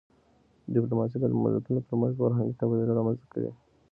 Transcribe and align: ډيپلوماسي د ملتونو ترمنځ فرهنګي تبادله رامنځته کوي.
ډيپلوماسي 0.73 1.17
د 1.19 1.25
ملتونو 1.43 1.79
ترمنځ 1.87 2.13
فرهنګي 2.19 2.53
تبادله 2.59 2.93
رامنځته 2.99 3.27
کوي. 3.33 3.51